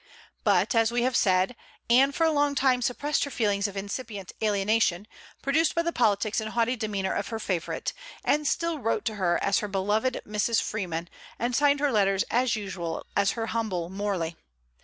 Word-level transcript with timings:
But, 0.43 0.73
as 0.73 0.91
we 0.91 1.03
have 1.03 1.15
said, 1.15 1.55
Anne 1.87 2.11
for 2.11 2.23
a 2.25 2.31
long 2.31 2.55
time 2.55 2.81
suppressed 2.81 3.23
her 3.23 3.29
feelings 3.29 3.67
of 3.67 3.77
incipient 3.77 4.31
alienation, 4.41 5.05
produced 5.43 5.75
by 5.75 5.83
the 5.83 5.91
politics 5.93 6.41
and 6.41 6.49
haughty 6.49 6.75
demeanor 6.75 7.13
of 7.13 7.27
her 7.27 7.37
favorite, 7.37 7.93
and 8.23 8.47
still 8.47 8.79
wrote 8.79 9.05
to 9.05 9.15
her 9.17 9.37
as 9.43 9.59
her 9.59 9.67
beloved 9.67 10.19
Mrs. 10.27 10.59
Freeman, 10.59 11.07
and 11.37 11.55
signed 11.55 11.79
her 11.81 11.91
letters, 11.91 12.23
as 12.31 12.55
usual, 12.55 13.05
as 13.15 13.33
her 13.33 13.45
humble 13.45 13.91
Morley. 13.91 14.35